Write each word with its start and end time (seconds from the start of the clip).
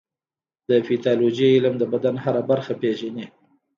د 0.69 0.69
پیتالوژي 0.87 1.47
علم 1.55 1.73
د 1.79 1.83
بدن 1.93 2.15
هره 2.23 2.41
برخه 2.49 2.73
پېژني. 2.81 3.25